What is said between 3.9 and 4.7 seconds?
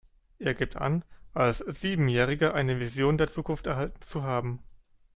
zu haben.